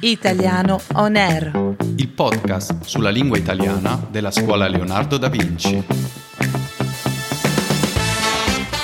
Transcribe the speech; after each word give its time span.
Italiano 0.00 0.80
On 0.94 1.16
Air. 1.16 1.76
il 1.96 2.08
podcast 2.08 2.84
sulla 2.84 3.10
lingua 3.10 3.38
italiana 3.38 4.00
della 4.10 4.30
scuola 4.30 4.68
Leonardo 4.68 5.16
da 5.18 5.28
Vinci. 5.28 5.82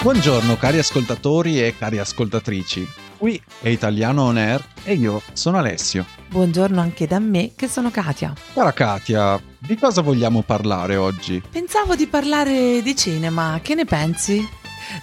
Buongiorno 0.02 0.56
cari 0.56 0.78
ascoltatori 0.78 1.62
e 1.62 1.76
cari 1.76 1.98
ascoltatrici. 1.98 2.88
Qui 3.18 3.40
è 3.60 3.68
Italiano 3.68 4.22
On 4.22 4.36
Air 4.38 4.64
e 4.82 4.94
io 4.94 5.20
sono 5.34 5.58
Alessio. 5.58 6.06
Buongiorno 6.28 6.80
anche 6.80 7.06
da 7.06 7.18
me, 7.18 7.52
che 7.54 7.68
sono 7.68 7.90
Katia. 7.90 8.32
Cara 8.54 8.72
Katia, 8.72 9.38
di 9.58 9.76
cosa 9.76 10.00
vogliamo 10.00 10.42
parlare 10.42 10.96
oggi? 10.96 11.42
Pensavo 11.50 11.94
di 11.94 12.06
parlare 12.06 12.80
di 12.82 12.96
cinema, 12.96 13.60
che 13.62 13.74
ne 13.74 13.84
pensi? 13.84 14.48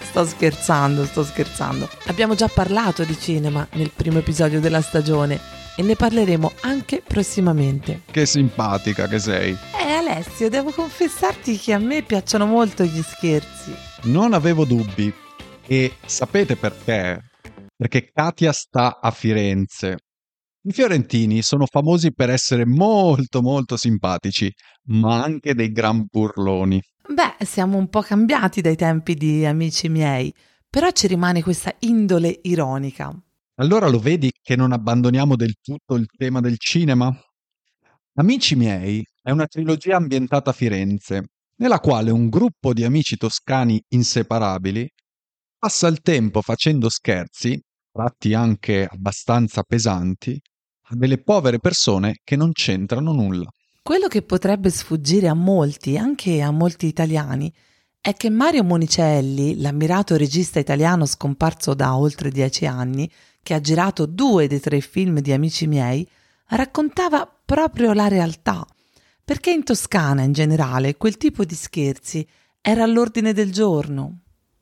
Sto 0.02 0.26
scherzando, 0.26 1.04
sto 1.06 1.22
scherzando. 1.24 1.88
Abbiamo 2.06 2.34
già 2.34 2.48
parlato 2.48 3.04
di 3.04 3.16
cinema 3.18 3.66
nel 3.74 3.90
primo 3.94 4.18
episodio 4.18 4.60
della 4.60 4.82
stagione 4.82 5.56
e 5.78 5.82
ne 5.84 5.94
parleremo 5.94 6.54
anche 6.62 7.02
prossimamente. 7.06 8.02
Che 8.10 8.26
simpatica 8.26 9.06
che 9.06 9.20
sei. 9.20 9.56
Eh 9.80 9.92
Alessio, 9.92 10.48
devo 10.48 10.72
confessarti 10.72 11.56
che 11.56 11.72
a 11.72 11.78
me 11.78 12.02
piacciono 12.02 12.46
molto 12.46 12.82
gli 12.82 13.00
scherzi. 13.00 13.72
Non 14.08 14.32
avevo 14.32 14.64
dubbi. 14.64 15.14
E 15.64 15.92
sapete 16.04 16.56
perché? 16.56 17.30
Perché 17.76 18.10
Katia 18.12 18.50
sta 18.50 18.98
a 19.00 19.12
Firenze. 19.12 19.98
I 20.62 20.72
fiorentini 20.72 21.42
sono 21.42 21.64
famosi 21.64 22.12
per 22.12 22.30
essere 22.30 22.66
molto 22.66 23.40
molto 23.40 23.76
simpatici, 23.76 24.52
ma 24.86 25.22
anche 25.22 25.54
dei 25.54 25.70
gran 25.70 26.06
burloni. 26.10 26.82
Beh, 27.06 27.44
siamo 27.44 27.78
un 27.78 27.88
po' 27.88 28.00
cambiati 28.00 28.60
dai 28.60 28.74
tempi 28.74 29.14
di 29.14 29.46
amici 29.46 29.88
miei, 29.88 30.34
però 30.68 30.90
ci 30.90 31.06
rimane 31.06 31.40
questa 31.40 31.72
indole 31.80 32.40
ironica. 32.42 33.14
Allora 33.60 33.88
lo 33.88 33.98
vedi 33.98 34.30
che 34.40 34.54
non 34.54 34.70
abbandoniamo 34.70 35.34
del 35.34 35.54
tutto 35.60 35.96
il 35.96 36.06
tema 36.16 36.40
del 36.40 36.58
cinema? 36.58 37.12
Amici 38.14 38.54
miei 38.54 39.04
è 39.20 39.32
una 39.32 39.46
trilogia 39.46 39.96
ambientata 39.96 40.50
a 40.50 40.52
Firenze, 40.52 41.30
nella 41.56 41.80
quale 41.80 42.12
un 42.12 42.28
gruppo 42.28 42.72
di 42.72 42.84
amici 42.84 43.16
toscani 43.16 43.82
inseparabili 43.88 44.88
passa 45.58 45.88
il 45.88 46.02
tempo 46.02 46.40
facendo 46.40 46.88
scherzi, 46.88 47.60
tratti 47.90 48.32
anche 48.32 48.86
abbastanza 48.88 49.64
pesanti, 49.64 50.40
a 50.90 50.94
delle 50.94 51.20
povere 51.20 51.58
persone 51.58 52.20
che 52.22 52.36
non 52.36 52.52
c'entrano 52.52 53.10
nulla. 53.10 53.50
Quello 53.82 54.06
che 54.06 54.22
potrebbe 54.22 54.70
sfuggire 54.70 55.26
a 55.26 55.34
molti, 55.34 55.98
anche 55.98 56.42
a 56.42 56.52
molti 56.52 56.86
italiani, 56.86 57.52
è 58.00 58.14
che 58.14 58.30
Mario 58.30 58.62
Monicelli, 58.62 59.60
l'ammirato 59.60 60.16
regista 60.16 60.60
italiano 60.60 61.06
scomparso 61.06 61.74
da 61.74 61.96
oltre 61.96 62.30
dieci 62.30 62.64
anni, 62.64 63.10
che 63.42 63.54
ha 63.54 63.60
girato 63.60 64.06
due 64.06 64.46
dei 64.46 64.60
tre 64.60 64.80
film 64.80 65.20
di 65.20 65.32
Amici 65.32 65.66
miei, 65.66 66.08
raccontava 66.48 67.26
proprio 67.44 67.92
la 67.92 68.08
realtà, 68.08 68.66
perché 69.24 69.50
in 69.50 69.64
Toscana 69.64 70.22
in 70.22 70.32
generale 70.32 70.96
quel 70.96 71.16
tipo 71.16 71.44
di 71.44 71.54
scherzi 71.54 72.26
era 72.60 72.84
all'ordine 72.84 73.32
del 73.32 73.52
giorno. 73.52 74.20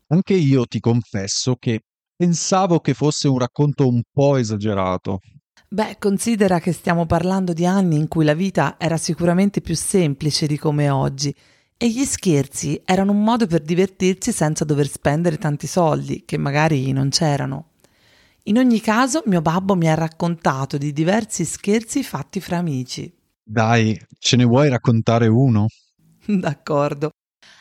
Anche 0.08 0.34
io 0.34 0.66
ti 0.66 0.80
confesso 0.80 1.56
che 1.56 1.80
pensavo 2.14 2.80
che 2.80 2.94
fosse 2.94 3.28
un 3.28 3.38
racconto 3.38 3.88
un 3.88 4.02
po' 4.10 4.36
esagerato. 4.36 5.20
Beh, 5.68 5.96
considera 5.98 6.60
che 6.60 6.72
stiamo 6.72 7.06
parlando 7.06 7.52
di 7.52 7.66
anni 7.66 7.96
in 7.96 8.06
cui 8.06 8.24
la 8.24 8.34
vita 8.34 8.76
era 8.78 8.96
sicuramente 8.96 9.60
più 9.60 9.74
semplice 9.74 10.46
di 10.46 10.56
come 10.56 10.88
oggi 10.90 11.34
e 11.76 11.90
gli 11.90 12.04
scherzi 12.04 12.80
erano 12.84 13.10
un 13.10 13.22
modo 13.22 13.46
per 13.46 13.62
divertirsi 13.62 14.32
senza 14.32 14.64
dover 14.64 14.88
spendere 14.88 15.36
tanti 15.36 15.66
soldi, 15.66 16.24
che 16.24 16.38
magari 16.38 16.90
non 16.92 17.10
c'erano. 17.10 17.72
In 18.48 18.58
ogni 18.58 18.80
caso, 18.80 19.22
mio 19.26 19.42
babbo 19.42 19.74
mi 19.74 19.88
ha 19.90 19.94
raccontato 19.94 20.78
di 20.78 20.92
diversi 20.92 21.44
scherzi 21.44 22.04
fatti 22.04 22.40
fra 22.40 22.58
amici. 22.58 23.12
Dai, 23.42 24.00
ce 24.20 24.36
ne 24.36 24.44
vuoi 24.44 24.68
raccontare 24.68 25.26
uno? 25.26 25.66
D'accordo. 26.24 27.10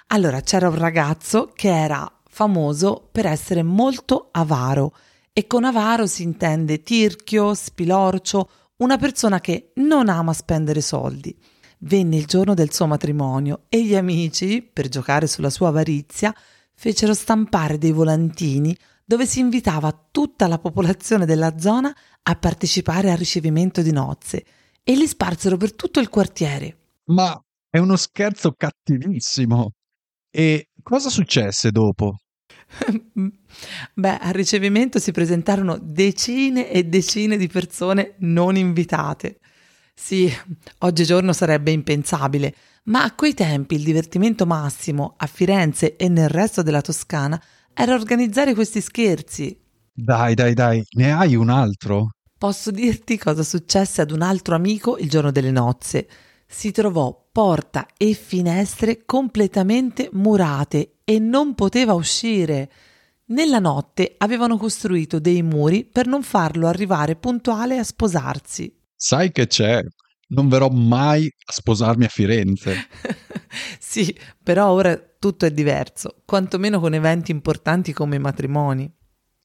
Allora, 0.09 0.41
c'era 0.41 0.69
un 0.69 0.75
ragazzo 0.75 1.51
che 1.55 1.69
era 1.69 2.07
famoso 2.29 3.09
per 3.11 3.25
essere 3.25 3.63
molto 3.63 4.29
avaro 4.31 4.95
e 5.33 5.47
con 5.47 5.63
avaro 5.63 6.05
si 6.05 6.21
intende 6.21 6.83
tirchio, 6.83 7.55
spilorcio, 7.55 8.49
una 8.77 8.97
persona 8.97 9.39
che 9.39 9.71
non 9.77 10.07
ama 10.07 10.33
spendere 10.33 10.81
soldi. 10.81 11.35
Venne 11.79 12.15
il 12.15 12.27
giorno 12.27 12.53
del 12.53 12.71
suo 12.71 12.85
matrimonio 12.85 13.63
e 13.69 13.83
gli 13.83 13.95
amici, 13.95 14.61
per 14.61 14.87
giocare 14.87 15.25
sulla 15.25 15.49
sua 15.49 15.69
avarizia, 15.69 16.31
fecero 16.75 17.15
stampare 17.15 17.79
dei 17.79 17.91
volantini 17.91 18.77
dove 19.05 19.27
si 19.27 19.39
invitava 19.39 20.07
tutta 20.11 20.47
la 20.47 20.57
popolazione 20.57 21.25
della 21.25 21.59
zona 21.59 21.95
a 22.23 22.35
partecipare 22.35 23.11
al 23.11 23.17
ricevimento 23.17 23.83
di 23.83 23.91
nozze 23.91 24.43
e 24.83 24.95
li 24.95 25.07
sparsero 25.07 25.57
per 25.57 25.75
tutto 25.75 25.99
il 25.99 26.09
quartiere. 26.09 26.77
Ma 27.05 27.39
è 27.69 27.77
uno 27.77 27.95
scherzo 27.95 28.53
cattivissimo. 28.57 29.71
E 30.31 30.69
cosa 30.81 31.09
successe 31.09 31.71
dopo? 31.71 32.17
Beh, 33.93 34.17
al 34.17 34.33
ricevimento 34.33 34.99
si 34.99 35.11
presentarono 35.11 35.77
decine 35.79 36.69
e 36.71 36.83
decine 36.83 37.37
di 37.37 37.47
persone 37.47 38.15
non 38.19 38.57
invitate. 38.57 39.39
Sì, 39.93 40.29
oggigiorno 40.79 41.31
sarebbe 41.31 41.71
impensabile, 41.71 42.53
ma 42.85 43.03
a 43.03 43.13
quei 43.13 43.33
tempi 43.33 43.75
il 43.75 43.83
divertimento 43.83 44.45
massimo 44.45 45.13
a 45.17 45.25
Firenze 45.27 45.95
e 45.95 46.09
nel 46.09 46.27
resto 46.27 46.63
della 46.63 46.81
Toscana 46.81 47.41
era 47.75 47.93
organizzare 47.93 48.53
questi 48.53 48.79
scherzi. 48.79 49.59
Dai, 49.93 50.33
dai, 50.33 50.53
dai, 50.53 50.81
ne 50.95 51.11
hai 51.11 51.35
un 51.35 51.49
altro? 51.49 52.11
Posso 52.37 52.71
dirti 52.71 53.17
cosa 53.17 53.43
successe 53.43 54.01
ad 54.01 54.11
un 54.11 54.21
altro 54.21 54.55
amico 54.55 54.97
il 54.97 55.09
giorno 55.09 55.31
delle 55.31 55.51
nozze. 55.51 56.07
Si 56.47 56.71
trovò 56.71 57.27
porta 57.31 57.87
e 57.97 58.13
finestre 58.13 59.03
completamente 59.05 60.09
murate 60.13 60.95
e 61.03 61.19
non 61.19 61.53
poteva 61.53 61.93
uscire. 61.93 62.71
Nella 63.27 63.59
notte 63.59 64.15
avevano 64.19 64.57
costruito 64.57 65.19
dei 65.19 65.41
muri 65.41 65.83
per 65.83 66.07
non 66.07 66.23
farlo 66.23 66.67
arrivare 66.67 67.15
puntuale 67.15 67.77
a 67.77 67.83
sposarsi. 67.83 68.73
Sai 68.95 69.31
che 69.31 69.47
c'è? 69.47 69.81
Non 70.27 70.47
verrò 70.47 70.69
mai 70.69 71.25
a 71.25 71.51
sposarmi 71.51 72.05
a 72.05 72.09
Firenze. 72.09 72.75
sì, 73.79 74.15
però 74.41 74.69
ora 74.69 74.99
tutto 75.19 75.45
è 75.45 75.51
diverso, 75.51 76.21
quantomeno 76.25 76.79
con 76.79 76.93
eventi 76.93 77.31
importanti 77.31 77.93
come 77.93 78.17
i 78.17 78.19
matrimoni. 78.19 78.91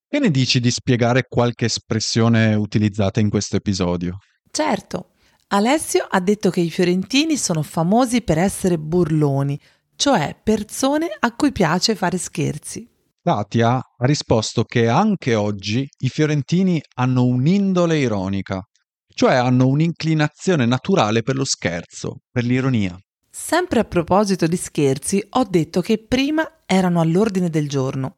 Che 0.09 0.19
ne 0.19 0.31
dici 0.31 0.59
di 0.59 0.71
spiegare 0.71 1.26
qualche 1.28 1.66
espressione 1.66 2.54
utilizzata 2.54 3.20
in 3.20 3.31
questo 3.31 3.56
episodio? 3.56 4.19
Certo, 4.50 5.10
Alessio 5.49 6.06
ha 6.09 6.20
detto 6.20 6.50
che 6.50 6.60
i 6.60 6.70
fiorentini 6.70 7.37
sono 7.37 7.62
famosi 7.62 8.22
per 8.22 8.38
essere 8.38 8.78
burloni, 8.78 9.59
cioè 9.97 10.37
persone 10.43 11.09
a 11.19 11.34
cui 11.34 11.53
piace 11.53 11.94
fare 11.94 12.19
scherzi. 12.19 12.88
Katia 13.22 13.75
ha 13.75 14.06
risposto 14.06 14.65
che 14.65 14.88
anche 14.88 15.34
oggi 15.34 15.87
i 15.99 16.09
fiorentini 16.09 16.81
hanno 16.94 17.25
un'indole 17.25 17.99
ironica, 17.99 18.62
cioè 19.06 19.34
hanno 19.34 19.66
un'inclinazione 19.66 20.66
naturale 20.66 21.22
per 21.22 21.37
lo 21.37 21.44
scherzo, 21.44 22.20
per 22.31 22.44
l'ironia. 22.44 22.99
Sempre 23.32 23.78
a 23.78 23.84
proposito 23.84 24.48
di 24.48 24.56
scherzi, 24.56 25.24
ho 25.30 25.44
detto 25.44 25.80
che 25.80 25.98
prima 25.98 26.58
erano 26.66 27.00
all'ordine 27.00 27.48
del 27.48 27.68
giorno. 27.68 28.16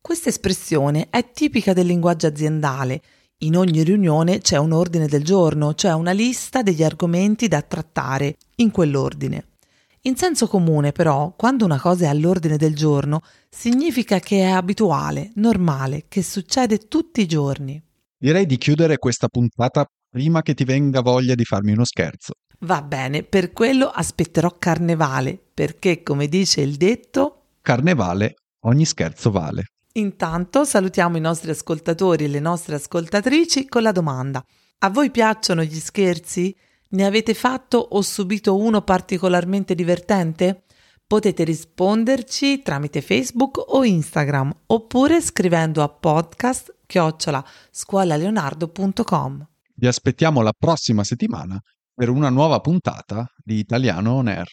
Questa 0.00 0.30
espressione 0.30 1.06
è 1.10 1.30
tipica 1.30 1.72
del 1.72 1.86
linguaggio 1.86 2.26
aziendale. 2.26 3.00
In 3.38 3.56
ogni 3.56 3.84
riunione 3.84 4.40
c'è 4.40 4.56
un 4.56 4.72
ordine 4.72 5.06
del 5.06 5.22
giorno, 5.22 5.74
cioè 5.74 5.92
una 5.94 6.10
lista 6.10 6.62
degli 6.62 6.82
argomenti 6.82 7.46
da 7.46 7.62
trattare 7.62 8.36
in 8.56 8.72
quell'ordine. 8.72 9.46
In 10.02 10.16
senso 10.16 10.48
comune, 10.48 10.90
però, 10.90 11.34
quando 11.36 11.64
una 11.64 11.78
cosa 11.78 12.06
è 12.06 12.08
all'ordine 12.08 12.56
del 12.56 12.74
giorno, 12.74 13.22
significa 13.48 14.18
che 14.18 14.40
è 14.40 14.50
abituale, 14.50 15.30
normale, 15.34 16.06
che 16.08 16.24
succede 16.24 16.88
tutti 16.88 17.20
i 17.20 17.26
giorni. 17.26 17.80
Direi 18.16 18.44
di 18.44 18.58
chiudere 18.58 18.98
questa 18.98 19.28
puntata 19.28 19.86
prima 20.10 20.42
che 20.42 20.54
ti 20.54 20.64
venga 20.64 21.00
voglia 21.00 21.36
di 21.36 21.44
farmi 21.44 21.70
uno 21.70 21.84
scherzo. 21.84 22.32
Va 22.62 22.82
bene, 22.82 23.22
per 23.22 23.52
quello 23.52 23.86
aspetterò 23.86 24.56
carnevale, 24.58 25.38
perché, 25.54 26.02
come 26.02 26.26
dice 26.26 26.60
il 26.60 26.76
detto, 26.76 27.38
Carnevale, 27.68 28.36
ogni 28.60 28.84
scherzo 28.84 29.30
vale. 29.30 29.66
Intanto 29.92 30.64
salutiamo 30.64 31.16
i 31.16 31.20
nostri 31.20 31.50
ascoltatori 31.50 32.24
e 32.24 32.28
le 32.28 32.40
nostre 32.40 32.76
ascoltatrici 32.76 33.68
con 33.68 33.82
la 33.82 33.92
domanda: 33.92 34.42
A 34.78 34.90
voi 34.90 35.10
piacciono 35.10 35.62
gli 35.62 35.78
scherzi? 35.78 36.56
Ne 36.90 37.04
avete 37.04 37.34
fatto 37.34 37.76
o 37.76 38.00
subito 38.00 38.56
uno 38.56 38.82
particolarmente 38.82 39.74
divertente? 39.74 40.62
Potete 41.06 41.44
risponderci 41.44 42.62
tramite 42.62 43.02
Facebook 43.02 43.62
o 43.74 43.84
Instagram 43.84 44.50
oppure 44.66 45.20
scrivendo 45.20 45.82
a 45.82 45.88
podcast 45.88 46.74
chiocciola 46.86 47.44
scuolaleonardo.com. 47.70 49.46
Vi 49.74 49.86
aspettiamo 49.86 50.40
la 50.40 50.54
prossima 50.58 51.04
settimana 51.04 51.62
per 51.98 52.10
una 52.10 52.28
nuova 52.28 52.60
puntata 52.60 53.28
di 53.42 53.58
Italiano 53.58 54.12
On 54.12 54.28
Air. 54.28 54.46